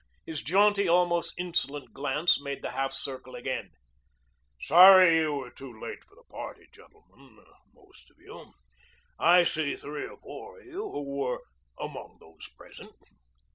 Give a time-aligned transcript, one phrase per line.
[0.25, 3.69] His jaunty, almost insolent glance made the half circle again.
[4.59, 7.37] "Sorry you were too late for the party, gentlemen,
[7.71, 8.51] most of you.
[9.19, 11.41] I see three or four of you who were
[11.79, 12.95] 'among those present.'